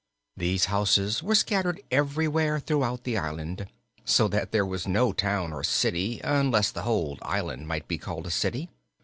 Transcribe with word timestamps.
These 0.35 0.65
houses 0.65 1.21
were 1.21 1.35
scattered 1.35 1.79
everywhere 1.91 2.59
throughout 2.59 3.03
the 3.03 3.19
island, 3.19 3.67
so 4.03 4.27
that 4.29 4.51
there 4.51 4.65
was 4.65 4.87
no 4.87 5.13
town 5.13 5.53
or 5.53 5.63
city, 5.63 6.19
unless 6.23 6.71
the 6.71 6.81
whole 6.81 7.19
island 7.21 7.67
might 7.67 7.87
be 7.87 7.99
called 7.99 8.25
a 8.25 8.31
city. 8.31 8.67